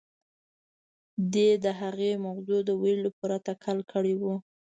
[1.33, 4.23] دې د هغې موضوع د ويلو پوره تکل کړی و.